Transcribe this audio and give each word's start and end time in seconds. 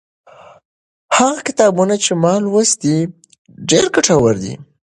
هغه 1.17 1.39
کتابونه 1.47 1.93
چې 2.03 2.11
ما 2.23 2.33
لوستي، 2.43 2.97
ډېر 3.69 3.85
ګټور 3.95 4.35
دي. 4.43 4.53